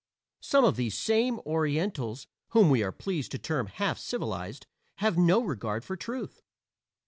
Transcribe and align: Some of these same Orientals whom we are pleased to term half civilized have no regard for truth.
Some 0.41 0.65
of 0.65 0.77
these 0.77 0.97
same 0.97 1.37
Orientals 1.45 2.25
whom 2.53 2.71
we 2.71 2.81
are 2.81 2.91
pleased 2.91 3.29
to 3.33 3.37
term 3.37 3.67
half 3.67 3.99
civilized 3.99 4.65
have 4.95 5.15
no 5.15 5.43
regard 5.43 5.85
for 5.85 5.95
truth. 5.95 6.41